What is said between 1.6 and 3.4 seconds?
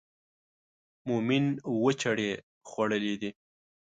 اووه چړې خوړلې دي.